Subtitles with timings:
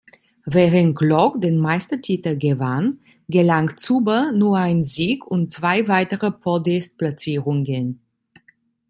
[0.47, 8.01] Während Glock den Meistertitel gewann, gelang Zuber nur ein Sieg und zwei weitere Podest-Platzierungen.